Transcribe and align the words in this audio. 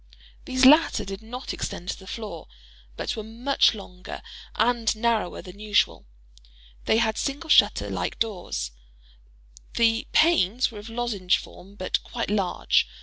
These 0.45 0.65
latter 0.65 1.05
did 1.05 1.21
not 1.21 1.53
extend 1.53 1.89
to 1.89 1.99
the 1.99 2.07
floor, 2.07 2.47
but 2.97 3.15
were 3.15 3.21
much 3.23 3.75
longer 3.75 4.23
and 4.55 4.95
narrower 4.95 5.43
than 5.43 5.59
usual—they 5.59 6.97
had 6.97 7.19
single 7.19 7.51
shutters 7.51 7.91
like 7.91 8.17
doors—the 8.17 10.07
panes 10.11 10.71
were 10.71 10.79
of 10.79 10.89
lozenge 10.89 11.37
form, 11.37 11.75
but 11.75 12.01
quite 12.01 12.31
large. 12.31 12.87